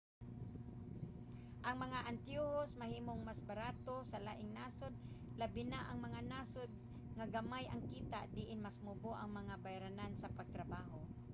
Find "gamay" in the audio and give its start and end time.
7.35-7.65